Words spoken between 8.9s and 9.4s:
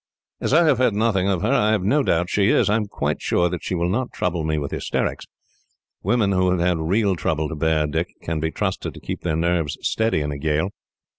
to keep their